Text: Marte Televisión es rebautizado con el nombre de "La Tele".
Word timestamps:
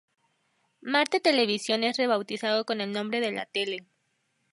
Marte 0.81 1.19
Televisión 1.19 1.83
es 1.83 1.95
rebautizado 1.95 2.65
con 2.65 2.81
el 2.81 2.91
nombre 2.91 3.19
de 3.19 3.31
"La 3.31 3.45
Tele". 3.45 3.85